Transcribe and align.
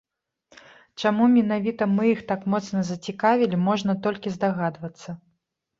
Чаму 1.03 1.27
менавіта 1.33 1.83
мы 1.95 2.09
іх 2.13 2.25
так 2.33 2.41
моцна 2.55 2.79
зацікавілі 2.91 3.55
можна 3.69 3.91
толькі 4.09 4.27
здагадвацца. 4.39 5.09